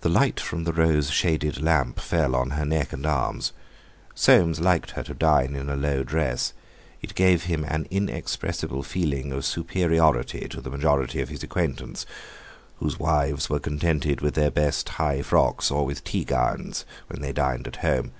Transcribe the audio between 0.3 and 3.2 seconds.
from the rose shaded lamp fell on her neck and